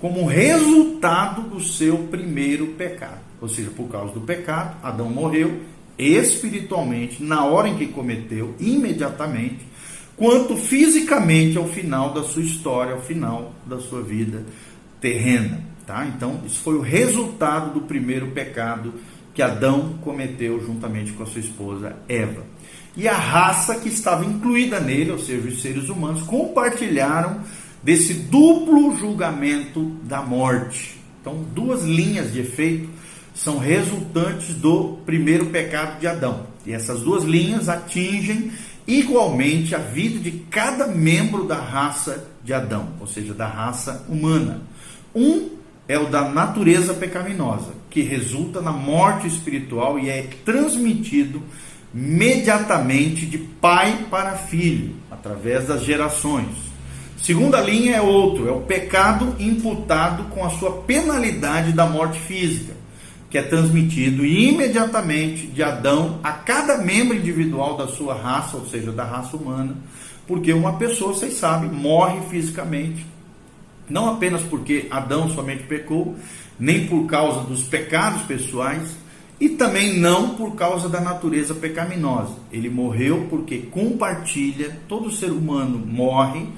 como 0.00 0.26
resultado 0.26 1.42
do 1.42 1.60
seu 1.60 1.98
primeiro 2.10 2.68
pecado. 2.68 3.20
Ou 3.40 3.48
seja, 3.48 3.70
por 3.70 3.88
causa 3.88 4.12
do 4.14 4.20
pecado, 4.20 4.76
Adão 4.82 5.10
morreu 5.10 5.60
espiritualmente 5.98 7.22
na 7.22 7.44
hora 7.44 7.68
em 7.68 7.76
que 7.76 7.86
cometeu, 7.86 8.54
imediatamente, 8.58 9.66
quanto 10.16 10.56
fisicamente 10.56 11.58
ao 11.58 11.66
final 11.66 12.12
da 12.12 12.22
sua 12.22 12.42
história, 12.42 12.94
ao 12.94 13.00
final 13.02 13.52
da 13.66 13.78
sua 13.78 14.02
vida 14.02 14.44
terrena. 15.00 15.60
Tá? 15.86 16.06
Então, 16.06 16.40
isso 16.46 16.60
foi 16.60 16.76
o 16.76 16.80
resultado 16.80 17.74
do 17.74 17.80
primeiro 17.82 18.28
pecado 18.28 18.94
que 19.34 19.42
Adão 19.42 19.94
cometeu 20.02 20.64
juntamente 20.64 21.12
com 21.12 21.22
a 21.22 21.26
sua 21.26 21.40
esposa 21.40 21.96
Eva. 22.08 22.44
E 22.96 23.06
a 23.06 23.16
raça 23.16 23.76
que 23.76 23.88
estava 23.88 24.24
incluída 24.24 24.80
nele, 24.80 25.12
ou 25.12 25.18
seja, 25.18 25.48
os 25.48 25.62
seres 25.62 25.88
humanos, 25.88 26.22
compartilharam 26.22 27.40
desse 27.82 28.14
duplo 28.14 28.96
julgamento 28.96 29.96
da 30.02 30.22
morte. 30.22 30.98
Então, 31.20 31.44
duas 31.54 31.84
linhas 31.84 32.32
de 32.32 32.40
efeito 32.40 32.88
são 33.34 33.58
resultantes 33.58 34.54
do 34.54 34.98
primeiro 35.06 35.46
pecado 35.46 35.98
de 35.98 36.06
Adão. 36.06 36.46
E 36.66 36.72
essas 36.72 37.00
duas 37.00 37.24
linhas 37.24 37.68
atingem 37.68 38.52
igualmente 38.86 39.74
a 39.74 39.78
vida 39.78 40.18
de 40.18 40.30
cada 40.50 40.86
membro 40.86 41.44
da 41.44 41.56
raça 41.56 42.26
de 42.42 42.52
Adão, 42.52 42.88
ou 43.00 43.06
seja, 43.06 43.32
da 43.32 43.46
raça 43.46 44.04
humana. 44.08 44.62
Um 45.14 45.50
é 45.88 45.98
o 45.98 46.08
da 46.08 46.28
natureza 46.28 46.94
pecaminosa, 46.94 47.72
que 47.88 48.02
resulta 48.02 48.60
na 48.60 48.72
morte 48.72 49.26
espiritual 49.26 49.98
e 49.98 50.08
é 50.08 50.28
transmitido 50.44 51.42
imediatamente 51.92 53.26
de 53.26 53.38
pai 53.38 54.06
para 54.10 54.36
filho, 54.36 54.94
através 55.10 55.66
das 55.66 55.82
gerações. 55.82 56.69
Segunda 57.22 57.60
linha 57.60 57.96
é 57.96 58.00
outro, 58.00 58.48
é 58.48 58.52
o 58.52 58.60
pecado 58.60 59.36
imputado 59.38 60.24
com 60.30 60.44
a 60.44 60.50
sua 60.50 60.82
penalidade 60.82 61.72
da 61.72 61.86
morte 61.86 62.18
física. 62.18 62.80
que 63.30 63.38
é 63.38 63.42
transmitido 63.42 64.26
imediatamente 64.26 65.46
de 65.46 65.62
Adão 65.62 66.18
a 66.20 66.32
cada 66.32 66.78
membro 66.78 67.16
individual 67.16 67.76
da 67.76 67.86
sua 67.86 68.12
raça, 68.12 68.56
ou 68.56 68.66
seja, 68.66 68.90
da 68.90 69.04
raça 69.04 69.36
humana, 69.36 69.76
porque 70.26 70.52
uma 70.52 70.72
pessoa, 70.72 71.14
vocês 71.14 71.34
sabem, 71.34 71.70
morre 71.70 72.20
fisicamente, 72.28 73.06
não 73.88 74.08
apenas 74.10 74.42
porque 74.42 74.88
Adão 74.90 75.30
somente 75.30 75.62
pecou, 75.62 76.16
nem 76.58 76.88
por 76.88 77.06
causa 77.06 77.42
dos 77.42 77.62
pecados 77.62 78.22
pessoais, 78.22 78.96
e 79.38 79.50
também 79.50 79.96
não 79.96 80.30
por 80.30 80.56
causa 80.56 80.88
da 80.88 81.00
natureza 81.00 81.54
pecaminosa. 81.54 82.34
Ele 82.52 82.68
morreu 82.68 83.28
porque 83.30 83.58
compartilha, 83.58 84.76
todo 84.88 85.10
ser 85.10 85.30
humano 85.30 85.78
morre 85.78 86.48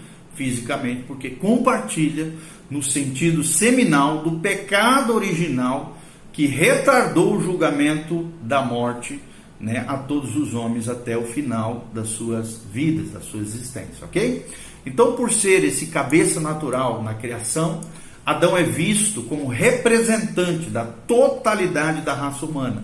fisicamente 0.43 1.05
porque 1.07 1.31
compartilha 1.31 2.33
no 2.69 2.83
sentido 2.83 3.45
seminal 3.45 4.23
do 4.25 4.41
pecado 4.41 5.15
original 5.15 5.97
que 6.33 6.47
retardou 6.47 7.37
o 7.37 7.41
julgamento 7.41 8.29
da 8.43 8.61
morte 8.61 9.21
né, 9.61 9.85
a 9.87 9.97
todos 9.97 10.35
os 10.35 10.53
homens 10.53 10.89
até 10.89 11.17
o 11.17 11.23
final 11.23 11.87
das 11.95 12.09
suas 12.09 12.61
vidas, 12.73 13.11
da 13.13 13.21
sua 13.21 13.41
existência, 13.41 14.05
ok? 14.05 14.45
Então, 14.85 15.13
por 15.13 15.31
ser 15.31 15.63
esse 15.63 15.87
cabeça 15.87 16.41
natural 16.41 17.01
na 17.05 17.15
criação, 17.15 17.81
Adão 18.27 18.57
é 18.57 18.65
visto 18.65 19.23
como 19.23 19.47
representante 19.47 20.69
da 20.69 20.85
totalidade 20.85 22.01
da 22.01 22.15
raça 22.15 22.45
humana. 22.45 22.83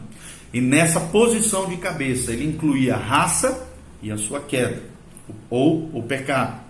E 0.54 0.60
nessa 0.60 1.00
posição 1.00 1.66
de 1.66 1.76
cabeça, 1.78 2.32
ele 2.32 2.44
incluía 2.44 2.94
a 2.94 2.98
raça 2.98 3.66
e 4.00 4.12
a 4.12 4.16
sua 4.16 4.38
queda, 4.38 4.80
ou 5.50 5.90
o 5.92 6.04
pecado. 6.04 6.67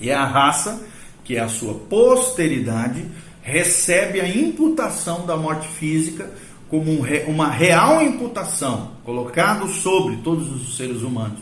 E 0.00 0.10
a 0.10 0.24
raça, 0.24 0.82
que 1.24 1.36
é 1.36 1.40
a 1.40 1.48
sua 1.48 1.74
posteridade, 1.74 3.04
recebe 3.42 4.20
a 4.20 4.28
imputação 4.28 5.26
da 5.26 5.36
morte 5.36 5.68
física 5.68 6.30
como 6.68 6.90
um, 6.90 7.02
uma 7.28 7.50
real 7.50 8.02
imputação 8.02 8.92
colocado 9.04 9.68
sobre 9.68 10.16
todos 10.16 10.50
os 10.50 10.76
seres 10.76 11.02
humanos 11.02 11.38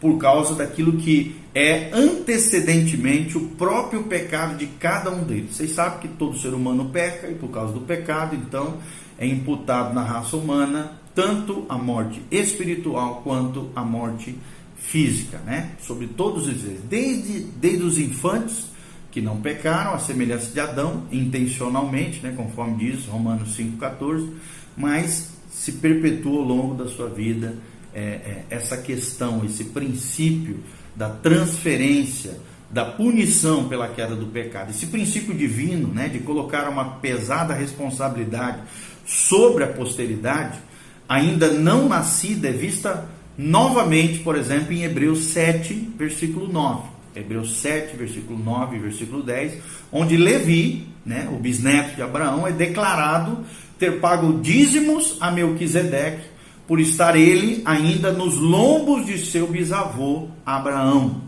por 0.00 0.18
causa 0.18 0.56
daquilo 0.56 0.94
que 0.94 1.36
é 1.54 1.90
antecedentemente 1.92 3.38
o 3.38 3.50
próprio 3.50 4.02
pecado 4.02 4.56
de 4.56 4.66
cada 4.66 5.12
um 5.12 5.22
deles. 5.22 5.54
Vocês 5.54 5.70
sabem 5.70 6.00
que 6.00 6.08
todo 6.08 6.36
ser 6.36 6.52
humano 6.54 6.90
peca 6.92 7.28
e 7.28 7.36
por 7.36 7.50
causa 7.50 7.72
do 7.72 7.82
pecado, 7.82 8.34
então, 8.34 8.78
é 9.16 9.24
imputado 9.24 9.94
na 9.94 10.02
raça 10.02 10.36
humana 10.36 11.00
tanto 11.14 11.64
a 11.68 11.78
morte 11.78 12.20
espiritual 12.32 13.20
quanto 13.22 13.70
a 13.76 13.84
morte 13.84 14.36
física, 14.82 15.38
né? 15.38 15.72
Sobre 15.80 16.06
todos 16.08 16.46
os 16.46 16.62
desde 16.88 17.40
desde 17.40 17.82
os 17.82 17.98
infantes 17.98 18.72
que 19.12 19.20
não 19.20 19.40
pecaram, 19.40 19.92
a 19.92 19.98
semelhança 19.98 20.50
de 20.50 20.58
Adão, 20.58 21.04
intencionalmente, 21.12 22.20
né, 22.22 22.32
conforme 22.34 22.78
diz 22.78 23.04
Romanos 23.04 23.54
5,14, 23.54 24.30
mas 24.74 25.32
se 25.50 25.72
perpetua 25.72 26.38
ao 26.38 26.44
longo 26.44 26.74
da 26.74 26.88
sua 26.88 27.10
vida 27.10 27.58
é, 27.94 28.00
é, 28.00 28.44
essa 28.48 28.78
questão, 28.78 29.44
esse 29.44 29.64
princípio 29.64 30.60
da 30.96 31.10
transferência, 31.10 32.38
da 32.70 32.86
punição 32.86 33.68
pela 33.68 33.86
queda 33.86 34.16
do 34.16 34.26
pecado, 34.26 34.70
esse 34.70 34.86
princípio 34.86 35.34
divino, 35.34 35.88
né, 35.88 36.08
de 36.08 36.20
colocar 36.20 36.66
uma 36.70 36.96
pesada 36.96 37.52
responsabilidade 37.52 38.62
sobre 39.04 39.62
a 39.62 39.66
posteridade, 39.66 40.58
ainda 41.06 41.52
não 41.52 41.86
nascida, 41.86 42.48
é 42.48 42.52
vista 42.52 43.06
novamente, 43.36 44.18
por 44.20 44.36
exemplo, 44.36 44.72
em 44.72 44.84
Hebreus 44.84 45.24
7, 45.26 45.94
versículo 45.96 46.52
9. 46.52 46.92
Hebreus 47.14 47.58
7, 47.58 47.96
versículo 47.96 48.38
9 48.38 48.76
e 48.76 48.78
versículo 48.78 49.22
10, 49.22 49.58
onde 49.92 50.16
Levi, 50.16 50.88
né, 51.04 51.28
o 51.30 51.36
bisneto 51.36 51.94
de 51.94 52.02
Abraão, 52.02 52.46
é 52.46 52.52
declarado 52.52 53.44
ter 53.78 54.00
pago 54.00 54.40
dízimos 54.40 55.16
a 55.20 55.30
Melquisedeque, 55.30 56.32
por 56.66 56.80
estar 56.80 57.16
ele 57.16 57.60
ainda 57.64 58.12
nos 58.12 58.36
lombos 58.36 59.04
de 59.04 59.18
seu 59.18 59.46
bisavô 59.46 60.28
Abraão. 60.46 61.20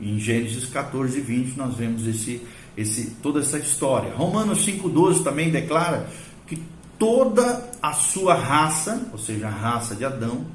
Em 0.00 0.18
Gênesis 0.18 0.64
14, 0.66 1.20
20, 1.20 1.56
nós 1.56 1.76
vemos 1.76 2.06
esse, 2.06 2.40
esse, 2.76 3.10
toda 3.22 3.40
essa 3.40 3.58
história. 3.58 4.14
Romanos 4.14 4.66
5,12 4.66 5.22
também 5.22 5.50
declara 5.50 6.08
que 6.46 6.60
toda 6.98 7.70
a 7.82 7.92
sua 7.92 8.34
raça, 8.34 9.08
ou 9.12 9.18
seja, 9.18 9.46
a 9.46 9.50
raça 9.50 9.94
de 9.94 10.04
Adão, 10.04 10.46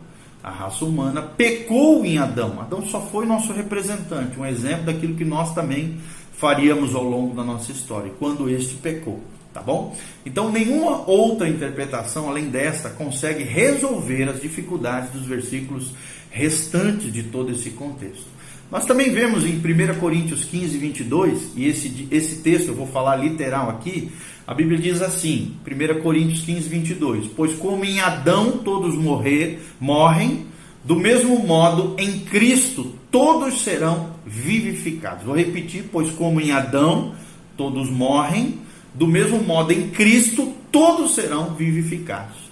a 0.46 0.52
raça 0.52 0.86
humana 0.86 1.24
pecou 1.24 2.06
em 2.06 2.20
Adão. 2.20 2.62
Adão 2.62 2.86
só 2.86 3.02
foi 3.02 3.26
nosso 3.26 3.52
representante, 3.52 4.40
um 4.40 4.46
exemplo 4.46 4.86
daquilo 4.86 5.16
que 5.16 5.26
nós 5.26 5.56
também 5.56 5.98
faríamos 6.38 6.94
ao 6.94 7.04
longo 7.04 7.36
da 7.36 7.44
nossa 7.44 7.72
história, 7.72 8.12
quando 8.20 8.48
este 8.48 8.76
pecou, 8.76 9.20
tá 9.52 9.60
bom? 9.60 9.98
Então, 10.24 10.52
nenhuma 10.52 11.10
outra 11.10 11.50
interpretação 11.50 12.30
além 12.30 12.50
desta 12.50 12.92
consegue 12.92 13.42
resolver 13.42 14.30
as 14.30 14.40
dificuldades 14.40 15.10
dos 15.10 15.26
versículos 15.26 15.92
restantes 16.30 17.12
de 17.12 17.24
todo 17.24 17.52
esse 17.52 17.72
contexto. 17.72 18.28
Nós 18.70 18.86
também 18.86 19.12
vemos 19.12 19.46
em 19.46 19.58
1 19.58 20.00
Coríntios 20.00 20.46
15, 20.46 20.78
22, 20.78 21.52
e 21.56 21.66
esse, 21.66 22.08
esse 22.12 22.44
texto 22.44 22.68
eu 22.68 22.76
vou 22.76 22.86
falar 22.86 23.16
literal 23.16 23.72
aqui, 23.72 24.12
a 24.48 24.54
Bíblia 24.54 24.78
diz 24.78 25.02
assim, 25.02 25.56
1 25.66 26.02
Coríntios 26.02 26.42
15, 26.42 26.70
22, 26.70 27.28
Pois 27.36 27.56
como 27.56 27.84
em 27.84 28.00
Adão 28.00 28.60
todos 28.60 28.96
morrer, 28.96 29.60
morrem, 29.80 30.46
do 30.84 30.96
mesmo 30.96 31.40
modo 31.40 31.96
em 31.98 32.20
Cristo 32.20 32.94
todos 33.10 33.64
serão 33.64 34.12
vivificados. 34.26 35.26
Vou 35.26 35.36
repetir, 35.36 35.86
pois 35.92 36.12
como 36.12 36.40
em 36.40 36.52
Adão 36.52 37.16
todos 37.58 37.90
morrem, 37.90 38.60
do 38.94 39.08
mesmo 39.08 39.42
modo 39.42 39.74
em 39.74 39.90
Cristo 39.90 40.54
todos 40.72 41.16
serão 41.16 41.56
vivificados. 41.56 42.46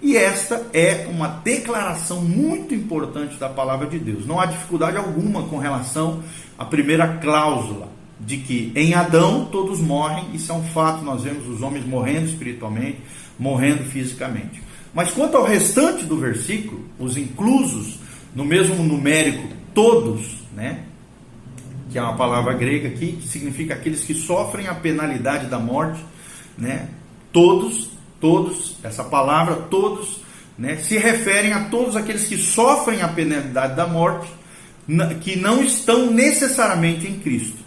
E 0.00 0.16
esta 0.16 0.66
é 0.72 1.08
uma 1.10 1.26
declaração 1.26 2.22
muito 2.22 2.74
importante 2.74 3.36
da 3.38 3.48
palavra 3.48 3.88
de 3.88 3.98
Deus. 3.98 4.24
Não 4.24 4.40
há 4.40 4.46
dificuldade 4.46 4.96
alguma 4.96 5.42
com 5.42 5.58
relação 5.58 6.22
à 6.56 6.64
primeira 6.64 7.18
cláusula 7.18 7.99
de 8.20 8.36
que 8.38 8.72
em 8.74 8.94
Adão 8.94 9.46
todos 9.46 9.80
morrem, 9.80 10.34
isso 10.34 10.52
é 10.52 10.54
um 10.54 10.64
fato, 10.64 11.04
nós 11.04 11.22
vemos 11.22 11.48
os 11.48 11.62
homens 11.62 11.86
morrendo 11.86 12.26
espiritualmente, 12.26 12.98
morrendo 13.38 13.84
fisicamente. 13.84 14.62
Mas 14.92 15.10
quanto 15.10 15.36
ao 15.36 15.44
restante 15.44 16.04
do 16.04 16.16
versículo, 16.16 16.84
os 16.98 17.16
inclusos 17.16 17.98
no 18.34 18.44
mesmo 18.44 18.82
numérico 18.82 19.48
todos, 19.74 20.44
né? 20.54 20.84
Que 21.90 21.98
é 21.98 22.02
uma 22.02 22.16
palavra 22.16 22.52
grega 22.54 22.88
aqui, 22.88 23.12
que 23.20 23.26
significa 23.26 23.74
aqueles 23.74 24.04
que 24.04 24.14
sofrem 24.14 24.68
a 24.68 24.74
penalidade 24.74 25.46
da 25.46 25.58
morte, 25.58 26.04
né? 26.58 26.88
Todos 27.32 27.90
todos, 28.20 28.76
essa 28.82 29.02
palavra 29.02 29.56
todos, 29.56 30.20
né, 30.56 30.76
se 30.76 30.98
referem 30.98 31.52
a 31.52 31.64
todos 31.64 31.96
aqueles 31.96 32.28
que 32.28 32.36
sofrem 32.36 33.00
a 33.00 33.08
penalidade 33.08 33.74
da 33.74 33.86
morte, 33.86 34.30
que 35.22 35.36
não 35.36 35.62
estão 35.64 36.10
necessariamente 36.10 37.06
em 37.06 37.18
Cristo. 37.18 37.58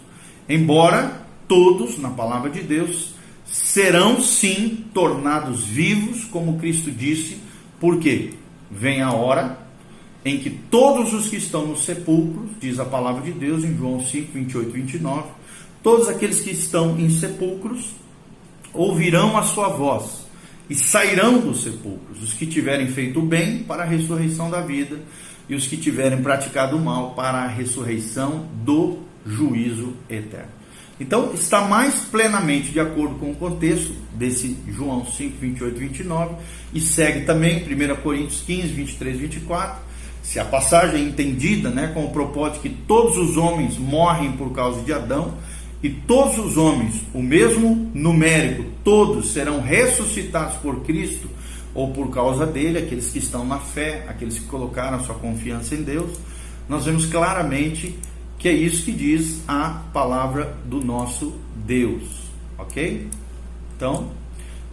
Embora 0.48 1.22
todos, 1.48 1.98
na 1.98 2.10
palavra 2.10 2.50
de 2.50 2.60
Deus, 2.60 3.14
serão 3.44 4.20
sim 4.20 4.84
tornados 4.92 5.64
vivos, 5.64 6.24
como 6.24 6.58
Cristo 6.58 6.90
disse, 6.90 7.38
porque 7.80 8.34
vem 8.70 9.02
a 9.02 9.12
hora 9.12 9.58
em 10.24 10.38
que 10.38 10.50
todos 10.50 11.12
os 11.12 11.28
que 11.28 11.36
estão 11.36 11.66
nos 11.66 11.84
sepulcros, 11.84 12.50
diz 12.60 12.78
a 12.78 12.84
palavra 12.84 13.22
de 13.22 13.32
Deus 13.32 13.62
em 13.62 13.76
João 13.76 14.04
5, 14.04 14.32
28 14.32 14.68
e 14.70 14.72
29, 14.80 15.28
todos 15.82 16.08
aqueles 16.08 16.40
que 16.40 16.50
estão 16.50 16.98
em 16.98 17.10
sepulcros 17.10 17.90
ouvirão 18.72 19.36
a 19.36 19.42
sua 19.42 19.68
voz 19.68 20.24
e 20.68 20.74
sairão 20.74 21.38
dos 21.40 21.62
sepulcros 21.62 22.22
os 22.22 22.32
que 22.32 22.46
tiverem 22.46 22.88
feito 22.88 23.20
o 23.20 23.22
bem 23.22 23.58
para 23.58 23.82
a 23.82 23.86
ressurreição 23.86 24.50
da 24.50 24.62
vida 24.62 24.98
e 25.48 25.54
os 25.54 25.66
que 25.66 25.76
tiverem 25.76 26.22
praticado 26.22 26.76
o 26.76 26.80
mal 26.82 27.10
para 27.10 27.38
a 27.38 27.46
ressurreição 27.46 28.48
do 28.64 29.00
juízo 29.26 29.94
eterno. 30.08 30.64
Então, 30.98 31.32
está 31.34 31.62
mais 31.62 32.00
plenamente 32.04 32.70
de 32.70 32.78
acordo 32.78 33.16
com 33.16 33.30
o 33.30 33.34
contexto 33.34 33.92
desse 34.12 34.56
João 34.68 35.04
5, 35.04 35.38
28 35.40 35.76
e 35.76 35.80
29, 35.88 36.34
e 36.72 36.80
segue 36.80 37.22
também 37.22 37.64
1 37.64 37.96
Coríntios 37.96 38.42
15, 38.42 38.68
23 38.68 39.16
e 39.16 39.18
24. 39.18 39.82
Se 40.22 40.38
a 40.38 40.44
passagem 40.44 41.00
é 41.00 41.08
entendida 41.08 41.68
né, 41.68 41.90
com 41.92 42.04
o 42.04 42.10
propósito 42.10 42.60
que 42.60 42.70
todos 42.70 43.18
os 43.18 43.36
homens 43.36 43.76
morrem 43.76 44.32
por 44.32 44.52
causa 44.52 44.82
de 44.82 44.92
Adão, 44.92 45.34
e 45.82 45.90
todos 45.90 46.38
os 46.38 46.56
homens, 46.56 47.02
o 47.12 47.20
mesmo 47.20 47.90
numérico, 47.92 48.64
todos 48.82 49.34
serão 49.34 49.60
ressuscitados 49.60 50.56
por 50.56 50.82
Cristo 50.82 51.28
ou 51.74 51.92
por 51.92 52.10
causa 52.10 52.46
dele, 52.46 52.78
aqueles 52.78 53.10
que 53.10 53.18
estão 53.18 53.44
na 53.44 53.58
fé, 53.58 54.04
aqueles 54.08 54.38
que 54.38 54.46
colocaram 54.46 55.04
sua 55.04 55.16
confiança 55.16 55.74
em 55.74 55.82
Deus, 55.82 56.18
nós 56.66 56.86
vemos 56.86 57.04
claramente 57.04 57.98
que 58.38 58.48
é 58.48 58.52
isso 58.52 58.84
que 58.84 58.92
diz 58.92 59.40
a 59.48 59.82
palavra 59.92 60.56
do 60.64 60.84
nosso 60.84 61.34
Deus, 61.54 62.02
ok? 62.58 63.08
Então, 63.76 64.10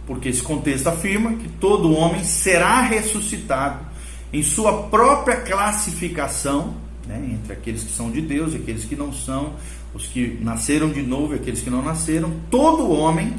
porque 0.06 0.28
esse 0.28 0.42
contexto 0.42 0.88
afirma 0.88 1.34
que 1.34 1.48
todo 1.48 1.92
homem 1.92 2.22
será 2.24 2.80
ressuscitado 2.80 3.86
em 4.32 4.42
sua 4.42 4.84
própria 4.84 5.36
classificação, 5.36 6.74
né, 7.06 7.30
entre 7.32 7.52
aqueles 7.52 7.82
que 7.82 7.92
são 7.92 8.10
de 8.10 8.20
Deus 8.20 8.54
e 8.54 8.56
aqueles 8.56 8.84
que 8.84 8.96
não 8.96 9.12
são, 9.12 9.54
os 9.94 10.06
que 10.06 10.38
nasceram 10.40 10.90
de 10.90 11.02
novo 11.02 11.34
e 11.34 11.36
aqueles 11.36 11.60
que 11.60 11.70
não 11.70 11.82
nasceram, 11.82 12.32
todo 12.50 12.90
homem 12.90 13.34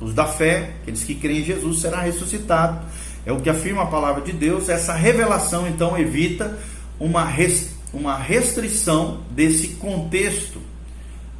os 0.00 0.12
da 0.12 0.26
fé, 0.26 0.74
aqueles 0.82 1.04
que 1.04 1.14
creem 1.14 1.40
em 1.40 1.44
Jesus, 1.44 1.80
será 1.80 2.00
ressuscitado. 2.02 2.80
É 3.24 3.32
o 3.32 3.40
que 3.40 3.48
afirma 3.48 3.82
a 3.82 3.86
palavra 3.86 4.22
de 4.22 4.32
Deus. 4.32 4.68
Essa 4.68 4.94
revelação, 4.94 5.66
então, 5.66 5.98
evita 5.98 6.58
uma, 7.00 7.24
res, 7.24 7.75
uma 7.96 8.18
restrição 8.18 9.22
desse 9.30 9.68
contexto 9.68 10.60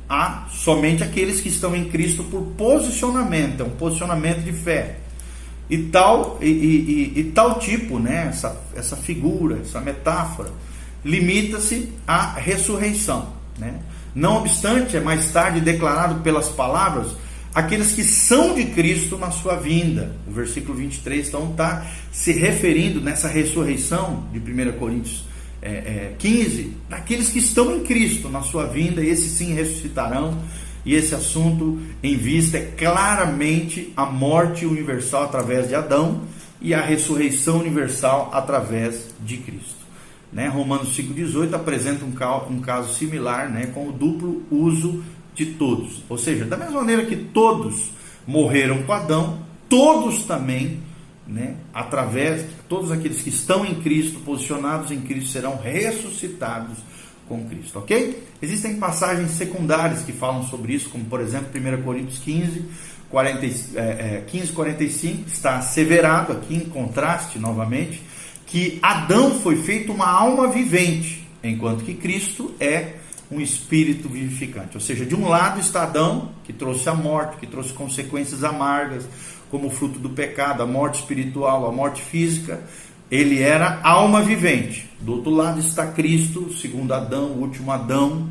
a 0.08 0.46
somente 0.50 1.02
aqueles 1.02 1.40
que 1.40 1.48
estão 1.48 1.75
em 1.76 1.86
Cristo 1.86 2.25
por 2.25 2.42
posicionamento, 2.56 3.60
é 3.60 3.64
um 3.64 3.70
posicionamento 3.70 4.42
de 4.42 4.52
fé. 4.52 5.00
E 5.68 5.78
tal, 5.78 6.38
e, 6.40 6.46
e, 6.46 7.12
e, 7.16 7.20
e 7.20 7.25
tal 7.32 7.58
tipo, 7.58 7.98
né, 7.98 8.28
essa, 8.28 8.58
essa 8.75 8.96
figura, 8.96 9.58
essa 9.60 9.80
metáfora, 9.80 10.50
limita-se 11.04 11.92
à 12.06 12.34
ressurreição. 12.34 13.32
Né? 13.58 13.75
Não 14.14 14.36
obstante, 14.38 14.96
é 14.96 15.00
mais 15.00 15.30
tarde 15.32 15.60
declarado 15.60 16.20
pelas 16.22 16.48
palavras, 16.48 17.08
aqueles 17.52 17.92
que 17.92 18.04
são 18.04 18.54
de 18.54 18.66
Cristo 18.66 19.18
na 19.18 19.32
sua 19.32 19.56
vinda. 19.56 20.14
O 20.26 20.30
versículo 20.30 20.78
23 20.78 21.26
então 21.26 21.50
está 21.50 21.84
se 22.12 22.32
referindo 22.32 23.00
nessa 23.00 23.26
ressurreição 23.26 24.25
de 24.32 24.38
1 24.38 24.78
Coríntios 24.78 25.25
é, 25.62 25.70
é, 25.70 26.14
15, 26.18 26.72
daqueles 26.88 27.28
que 27.28 27.38
estão 27.38 27.76
em 27.76 27.82
Cristo 27.82 28.28
na 28.28 28.42
sua 28.42 28.66
vinda, 28.66 29.02
esses 29.02 29.32
sim 29.32 29.54
ressuscitarão. 29.54 30.38
E 30.84 30.94
esse 30.94 31.14
assunto 31.14 31.80
em 32.00 32.16
vista 32.16 32.58
é 32.58 32.72
claramente 32.76 33.92
a 33.96 34.06
morte 34.06 34.64
universal 34.64 35.25
através 35.25 35.66
de 35.66 35.75
Adão 35.75 36.22
e 36.60 36.72
a 36.72 36.80
ressurreição 36.80 37.58
universal 37.58 38.30
através 38.32 39.08
de 39.20 39.38
Cristo. 39.38 39.84
Né? 40.32 40.46
Romanos 40.48 40.96
5,18 40.96 41.54
apresenta 41.54 42.04
um, 42.04 42.54
um 42.54 42.60
caso 42.60 42.94
similar 42.94 43.50
né, 43.50 43.66
com 43.66 43.88
o 43.88 43.92
duplo 43.92 44.44
uso 44.50 45.02
de 45.34 45.46
todos. 45.46 46.02
Ou 46.08 46.16
seja, 46.16 46.44
da 46.44 46.56
mesma 46.56 46.80
maneira 46.80 47.04
que 47.04 47.16
todos 47.16 47.90
morreram 48.26 48.82
com 48.84 48.92
Adão, 48.92 49.38
todos 49.68 50.25
também 50.25 50.80
né, 51.26 51.56
através, 51.75 52.44
todos 52.68 52.90
aqueles 52.90 53.23
que 53.23 53.28
estão 53.28 53.64
em 53.64 53.76
Cristo, 53.76 54.20
posicionados 54.20 54.90
em 54.90 55.00
Cristo, 55.00 55.30
serão 55.30 55.56
ressuscitados 55.56 56.78
com 57.28 57.44
Cristo, 57.49 57.78
ok? 57.78 58.23
Existem 58.40 58.76
passagens 58.76 59.32
secundárias 59.32 60.02
que 60.02 60.12
falam 60.12 60.44
sobre 60.44 60.75
isso, 60.75 60.88
como 60.90 61.04
por 61.04 61.20
exemplo 61.20 61.49
1 61.54 61.82
Coríntios 61.82 62.18
15, 62.20 62.64
40, 63.11 63.46
é, 63.76 64.25
15, 64.26 64.52
45, 64.52 65.28
está 65.28 65.56
asseverado 65.58 66.32
aqui 66.32 66.54
em 66.54 66.61
contraste 66.61 67.38
novamente, 67.38 68.02
que 68.46 68.78
Adão 68.80 69.40
foi 69.40 69.56
feito 69.56 69.92
uma 69.92 70.08
alma 70.08 70.49
vivente, 70.49 71.26
enquanto 71.42 71.85
que 71.85 71.94
Cristo 71.94 72.54
é 72.61 72.94
um 73.30 73.40
espírito 73.40 74.09
vivificante. 74.09 74.76
Ou 74.76 74.80
seja, 74.80 75.04
de 75.04 75.14
um 75.14 75.28
lado 75.28 75.61
está 75.61 75.83
Adão, 75.83 76.30
que 76.45 76.52
trouxe 76.52 76.88
a 76.88 76.95
morte, 76.95 77.38
que 77.38 77.47
trouxe 77.47 77.73
consequências 77.73 78.45
amargas, 78.45 79.06
como 79.50 79.71
fruto 79.71 79.99
do 79.99 80.11
pecado, 80.11 80.62
a 80.62 80.66
morte 80.66 81.00
espiritual, 81.00 81.66
a 81.66 81.73
morte 81.73 82.02
física, 82.02 82.62
ele 83.11 83.40
era 83.40 83.80
alma 83.83 84.23
vivente. 84.23 84.88
Do 85.00 85.14
outro 85.14 85.30
lado 85.30 85.61
está 85.61 85.87
Cristo, 85.87 86.52
segundo 86.54 86.92
Adão, 86.92 87.26
o 87.26 87.40
último 87.42 87.71
Adão, 87.71 88.28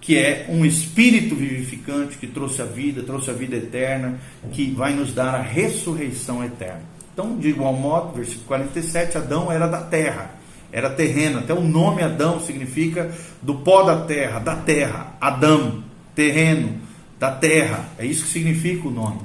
que 0.00 0.18
é 0.18 0.46
um 0.48 0.64
espírito 0.64 1.34
vivificante 1.34 2.18
que 2.18 2.26
trouxe 2.26 2.60
a 2.62 2.64
vida, 2.64 3.02
trouxe 3.02 3.30
a 3.30 3.32
vida 3.32 3.56
eterna, 3.56 4.18
que 4.52 4.70
vai 4.70 4.92
nos 4.92 5.12
dar 5.12 5.34
a 5.34 5.42
ressurreição 5.42 6.44
eterna. 6.44 6.82
Então, 7.12 7.36
de 7.36 7.48
igual 7.48 7.72
modo, 7.72 8.14
versículo 8.14 8.46
47, 8.46 9.18
Adão 9.18 9.50
era 9.50 9.66
da 9.66 9.80
terra, 9.82 10.30
era 10.72 10.90
terreno. 10.90 11.38
Até 11.38 11.52
o 11.52 11.60
nome 11.60 12.02
Adão 12.02 12.40
significa 12.40 13.12
do 13.42 13.56
pó 13.56 13.82
da 13.82 14.04
terra, 14.04 14.38
da 14.40 14.56
terra, 14.56 15.14
Adão, 15.20 15.84
terreno, 16.14 16.80
da 17.20 17.30
terra. 17.30 17.90
É 17.98 18.06
isso 18.06 18.24
que 18.24 18.30
significa 18.30 18.88
o 18.88 18.90
nome. 18.90 19.20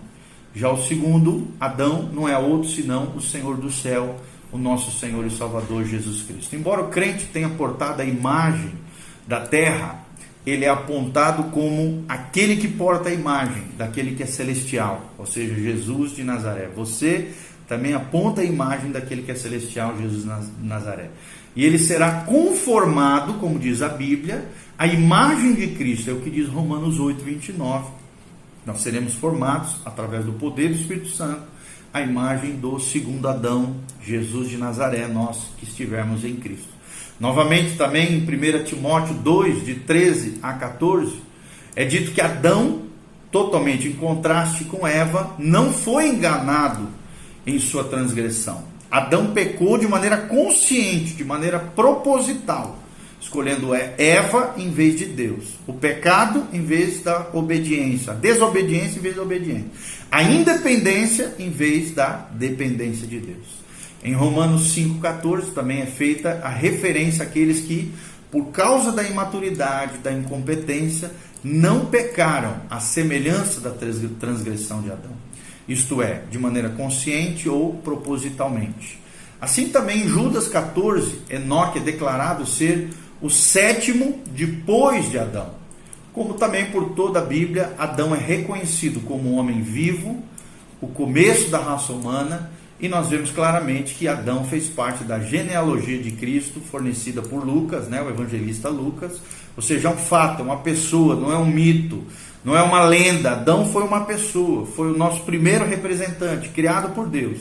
Já 0.54 0.70
o 0.70 0.84
segundo, 0.84 1.48
Adão, 1.60 2.10
não 2.13 2.27
é 2.27 2.38
outro 2.38 2.70
senão 2.70 3.13
o 3.16 3.22
Senhor 3.22 3.58
do 3.58 3.72
céu, 3.72 4.20
o 4.51 4.58
nosso 4.58 4.92
Senhor 5.00 5.25
e 5.25 5.30
Salvador 5.30 5.86
Jesus 5.86 6.24
Cristo. 6.24 6.56
Embora 6.56 6.82
o 6.82 6.89
crente 6.89 7.25
tenha 7.25 7.50
portado 7.50 8.01
a 8.01 8.06
imagem 8.06 8.72
da 9.27 9.39
terra, 9.39 10.04
ele 10.46 10.66
é 10.66 10.70
apontado 10.70 11.51
como 11.51 12.05
aquele 12.07 12.55
que 12.55 12.68
porta 12.68 13.10
a 13.10 13.14
imagem 13.14 13.64
daquele 13.77 14.16
que 14.16 14.24
é 14.24 14.25
celestial, 14.25 15.14
ou 15.18 15.25
seja, 15.25 15.53
Jesus 15.53 16.16
de 16.16 16.24
Nazaré. 16.24 16.70
Você 16.74 17.33
também 17.68 17.94
aponta 17.94 18.42
a 18.42 18.46
imagem 18.46 18.92
daquele 18.92 19.24
que 19.24 19.32
é 19.32 19.36
celestial, 19.36 19.98
Jesus 19.98 20.25
Nazaré. 20.62 21.10
E 21.56 21.66
ele 21.66 21.80
será 21.80 22.22
conformado, 22.22 23.36
como 23.36 23.60
diz 23.60 23.82
a 23.82 23.90
Bíblia, 23.90 24.48
à 24.77 24.86
imagem 24.88 25.53
de 25.53 25.68
Cristo, 25.70 26.10
é 26.10 26.14
o 26.14 26.22
que 26.22 26.30
diz 26.30 26.48
Romanos 26.48 27.00
8, 27.00 27.24
29 27.24 27.98
nós 28.68 28.82
seremos 28.82 29.14
formados 29.14 29.77
através 29.86 30.25
do 30.25 30.34
poder 30.34 30.68
do 30.68 30.75
Espírito 30.75 31.08
Santo, 31.08 31.44
a 31.94 32.01
imagem 32.01 32.58
do 32.58 32.77
segundo 32.80 33.25
Adão, 33.25 33.77
Jesus 34.03 34.50
de 34.50 34.58
Nazaré, 34.58 35.08
nós 35.08 35.38
que 35.58 35.64
estivermos 35.64 36.25
em 36.25 36.36
Cristo. 36.36 36.68
Novamente, 37.18 37.77
também 37.77 38.12
em 38.12 38.22
1 38.22 38.66
Timóteo 38.66 39.14
2, 39.16 39.66
de 39.66 39.75
13 39.75 40.40
a 40.44 40.51
14, 40.51 41.16
é 41.77 41.86
dito 41.86 42.12
que 42.12 42.20
Adão, 42.20 42.82
totalmente 43.32 43.88
em 43.88 43.94
contraste 43.94 44.66
com 44.66 44.86
Eva, 44.86 45.34
não 45.40 45.72
foi 45.72 46.10
enganado 46.10 46.90
em 47.48 47.57
sua 47.57 47.86
transgressão. 47.86 48.64
Adão 48.92 49.33
pecou 49.33 49.77
de 49.77 49.88
maneira 49.88 50.18
consciente, 50.18 51.16
de 51.16 51.24
maneira 51.24 51.57
proposital 51.57 52.77
escolhendo 53.20 53.74
Eva 53.74 54.53
em 54.57 54.72
vez 54.72 54.98
de 54.98 55.05
Deus, 55.05 55.55
o 55.66 55.74
pecado 55.74 56.48
em 56.53 56.62
vez 56.62 57.01
da 57.01 57.27
obediência, 57.33 58.14
a 58.14 58.16
desobediência 58.16 59.00
em 59.00 59.01
vez 59.01 59.16
da 59.16 59.22
obediência, 59.22 59.68
a 60.12 60.24
independência 60.24 61.36
em 61.38 61.50
vez 61.50 61.92
da 61.92 62.27
dependência 62.31 63.05
de 63.05 63.20
Deus. 63.20 63.57
Em 64.03 64.14
Romanos 64.14 64.74
5,14 64.75 65.53
também 65.53 65.81
é 65.81 65.86
feita 65.86 66.40
a 66.44 66.50
referência 66.50 67.24
àqueles 67.24 67.60
que, 67.62 67.92
por 68.31 68.46
causa 68.48 68.92
da 68.92 69.03
imaturidade, 69.03 69.98
da 69.98 70.12
incompetência, 70.12 71.12
não 71.44 71.88
pecaram 71.88 72.62
à 72.70 72.79
semelhança 72.79 73.60
da 73.60 73.72
transgressão 73.72 74.81
de 74.81 74.92
Adão. 74.92 75.26
Isto 75.68 76.01
é, 76.01 76.24
de 76.30 76.40
maneira 76.40 76.70
consciente 76.70 77.50
ou 77.50 77.74
propositalmente. 77.75 79.00
Assim 79.40 79.70
também 79.70 80.03
em 80.03 80.08
Judas 80.08 80.48
14, 80.48 81.22
Enoque 81.30 81.80
é 81.80 81.82
declarado 81.82 82.46
ser 82.46 82.90
o 83.22 83.30
sétimo 83.30 84.20
depois 84.32 85.10
de 85.10 85.20
Adão. 85.20 85.51
Como 86.14 86.34
também 86.34 86.66
por 86.72 86.92
toda 86.92 87.20
a 87.20 87.25
Bíblia, 87.25 87.74
Adão 87.77 88.16
é 88.16 88.18
reconhecido 88.18 89.00
como 89.01 89.30
um 89.30 89.38
homem 89.38 89.62
vivo, 89.62 90.24
o 90.82 90.88
começo 90.88 91.50
da 91.50 91.60
raça 91.60 91.94
humana, 91.94 92.51
e 92.80 92.88
nós 92.88 93.10
vemos 93.10 93.32
claramente 93.32 93.96
que 93.96 94.08
Adão 94.08 94.44
fez 94.46 94.68
parte 94.68 95.03
da 95.03 95.20
genealogia 95.20 95.98
de 95.98 96.12
Cristo 96.12 96.60
fornecida 96.60 97.22
por 97.22 97.44
Lucas, 97.44 97.88
né, 97.88 98.01
o 98.01 98.10
evangelista 98.10 98.70
Lucas. 98.70 99.20
Ou 99.56 99.64
seja, 99.64 99.88
é 99.88 99.92
um 99.92 99.98
fato, 99.98 100.42
é 100.42 100.46
uma 100.46 100.58
pessoa, 100.58 101.16
não 101.16 101.32
é 101.32 101.38
um 101.38 101.46
mito, 101.46 102.03
não 102.44 102.56
é 102.56 102.62
uma 102.62 102.84
lenda. 102.84 103.32
Adão 103.32 103.66
foi 103.72 103.84
uma 103.84 104.06
pessoa, 104.06 104.66
foi 104.66 104.92
o 104.92 104.98
nosso 104.98 105.24
primeiro 105.24 105.66
representante, 105.66 106.50
criado 106.50 106.94
por 106.94 107.08
Deus. 107.08 107.40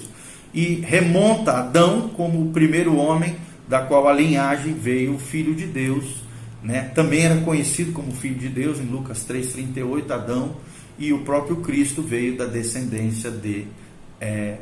E 0.53 0.81
remonta 0.81 1.53
Adão 1.53 2.09
como 2.09 2.43
o 2.43 2.51
primeiro 2.53 2.97
homem 2.97 3.37
da 3.69 3.81
qual 3.81 4.09
a 4.09 4.13
linhagem 4.13 4.75
veio 4.75 5.15
o 5.15 5.19
Filho 5.19 5.55
de 5.55 5.67
Deus, 5.67 6.23
né? 6.63 6.91
também 6.95 7.23
era 7.23 7.41
conhecido 7.41 7.93
como 7.93 8.13
Filho 8.13 8.37
de 8.37 8.49
Deus, 8.49 8.79
em 8.79 8.87
Lucas 8.87 9.27
3,38, 9.29 10.11
Adão, 10.11 10.57
e 10.99 11.13
o 11.13 11.21
próprio 11.21 11.57
Cristo 11.57 12.03
veio 12.03 12.37
da 12.37 12.47
descendência 12.47 13.31
de. 13.31 13.67
É, 14.21 14.59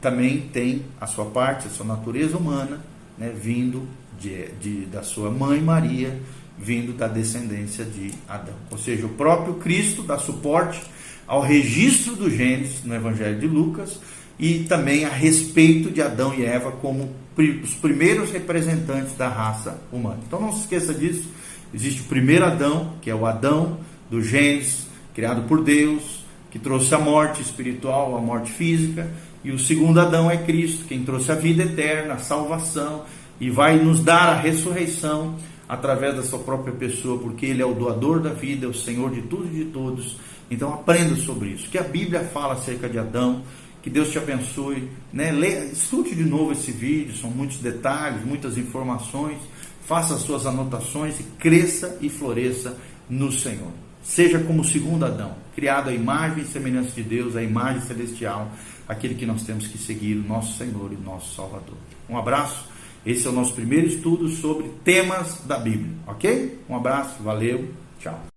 também 0.00 0.48
tem 0.52 0.84
a 1.00 1.06
sua 1.06 1.26
parte, 1.26 1.66
a 1.66 1.70
sua 1.70 1.86
natureza 1.86 2.36
humana, 2.36 2.80
né? 3.16 3.32
vindo 3.34 3.88
de, 4.18 4.48
de, 4.60 4.86
da 4.86 5.02
sua 5.02 5.30
mãe 5.30 5.60
Maria, 5.60 6.20
vindo 6.58 6.92
da 6.92 7.08
descendência 7.08 7.84
de 7.84 8.12
Adão. 8.28 8.54
Ou 8.70 8.78
seja, 8.78 9.06
o 9.06 9.10
próprio 9.10 9.54
Cristo 9.54 10.02
dá 10.02 10.18
suporte 10.18 10.80
ao 11.26 11.40
registro 11.40 12.14
do 12.14 12.30
Gênesis 12.30 12.84
no 12.84 12.94
Evangelho 12.94 13.38
de 13.38 13.46
Lucas 13.46 13.98
e 14.38 14.60
também 14.60 15.04
a 15.04 15.08
respeito 15.08 15.90
de 15.90 16.02
Adão 16.02 16.34
e 16.34 16.44
Eva 16.44 16.72
como 16.72 17.10
os 17.36 17.74
primeiros 17.74 18.30
representantes 18.30 19.14
da 19.16 19.28
raça 19.28 19.80
humana. 19.92 20.20
Então 20.26 20.40
não 20.40 20.52
se 20.52 20.60
esqueça 20.60 20.94
disso. 20.94 21.28
Existe 21.72 22.02
o 22.02 22.04
primeiro 22.04 22.44
Adão, 22.44 22.94
que 23.02 23.10
é 23.10 23.14
o 23.14 23.26
Adão 23.26 23.78
do 24.08 24.22
Gênesis, 24.22 24.86
criado 25.14 25.42
por 25.48 25.62
Deus, 25.62 26.24
que 26.50 26.58
trouxe 26.58 26.94
a 26.94 26.98
morte 26.98 27.42
espiritual, 27.42 28.16
a 28.16 28.20
morte 28.20 28.52
física, 28.52 29.10
e 29.42 29.50
o 29.50 29.58
segundo 29.58 30.00
Adão 30.00 30.30
é 30.30 30.36
Cristo, 30.36 30.84
quem 30.86 31.04
trouxe 31.04 31.32
a 31.32 31.34
vida 31.34 31.64
eterna, 31.64 32.14
a 32.14 32.18
salvação, 32.18 33.04
e 33.40 33.50
vai 33.50 33.76
nos 33.76 34.00
dar 34.00 34.28
a 34.28 34.40
ressurreição 34.40 35.36
através 35.68 36.16
da 36.16 36.22
sua 36.22 36.38
própria 36.38 36.74
pessoa, 36.74 37.18
porque 37.18 37.46
ele 37.46 37.62
é 37.62 37.66
o 37.66 37.74
doador 37.74 38.20
da 38.20 38.30
vida, 38.30 38.66
é 38.66 38.68
o 38.68 38.74
Senhor 38.74 39.10
de 39.10 39.22
tudo 39.22 39.46
e 39.46 39.64
de 39.64 39.70
todos. 39.70 40.16
Então 40.50 40.72
aprenda 40.72 41.16
sobre 41.16 41.50
isso. 41.50 41.68
Que 41.68 41.78
a 41.78 41.82
Bíblia 41.82 42.20
fala 42.20 42.54
acerca 42.54 42.88
de 42.88 42.98
Adão, 42.98 43.42
que 43.82 43.90
Deus 43.90 44.10
te 44.10 44.18
abençoe. 44.18 44.88
Né? 45.12 45.32
Lê, 45.32 45.66
escute 45.66 46.14
de 46.14 46.24
novo 46.24 46.52
esse 46.52 46.70
vídeo, 46.70 47.16
são 47.16 47.30
muitos 47.30 47.58
detalhes, 47.58 48.24
muitas 48.24 48.56
informações. 48.58 49.38
Faça 49.86 50.14
as 50.14 50.20
suas 50.20 50.46
anotações 50.46 51.20
e 51.20 51.22
cresça 51.38 51.98
e 52.00 52.08
floresça 52.08 52.76
no 53.08 53.30
Senhor. 53.30 53.70
Seja 54.02 54.38
como 54.38 54.60
o 54.60 54.64
segundo 54.64 55.04
Adão, 55.04 55.34
criado 55.54 55.88
à 55.88 55.92
imagem 55.92 56.42
e 56.42 56.46
semelhança 56.46 56.90
de 56.90 57.02
Deus, 57.02 57.36
a 57.36 57.42
imagem 57.42 57.80
celestial, 57.82 58.50
aquele 58.86 59.14
que 59.14 59.24
nós 59.24 59.42
temos 59.42 59.66
que 59.66 59.78
seguir, 59.78 60.16
o 60.16 60.28
nosso 60.28 60.58
Senhor 60.58 60.92
e 60.92 60.96
nosso 60.96 61.34
Salvador. 61.34 61.76
Um 62.08 62.18
abraço. 62.18 62.73
Esse 63.04 63.26
é 63.26 63.30
o 63.30 63.32
nosso 63.32 63.54
primeiro 63.54 63.86
estudo 63.86 64.28
sobre 64.28 64.68
temas 64.82 65.42
da 65.46 65.58
Bíblia, 65.58 65.92
ok? 66.06 66.58
Um 66.68 66.76
abraço, 66.76 67.22
valeu, 67.22 67.68
tchau. 68.00 68.24